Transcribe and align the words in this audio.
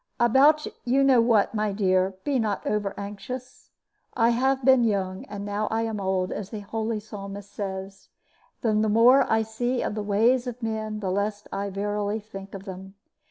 "About 0.19 0.65
you 0.83 1.03
know 1.03 1.21
what, 1.21 1.53
my 1.53 1.71
dear, 1.71 2.15
be 2.23 2.39
not 2.39 2.65
overanxious. 2.65 3.69
I 4.15 4.29
have 4.31 4.65
been 4.65 4.83
young, 4.83 5.25
and 5.25 5.45
now 5.45 5.67
am 5.69 5.99
old, 6.01 6.31
as 6.31 6.49
the 6.49 6.61
holy 6.61 6.99
Psalmist 6.99 7.53
says; 7.53 8.09
and 8.63 8.83
the 8.83 8.89
more 8.89 9.31
I 9.31 9.43
see 9.43 9.83
of 9.83 9.93
the 9.93 10.01
ways 10.01 10.47
of 10.47 10.63
men, 10.63 11.01
the 11.01 11.11
less 11.11 11.47
I 11.53 11.69
verily 11.69 12.19
think 12.19 12.55
of 12.55 12.65
them. 12.65 12.95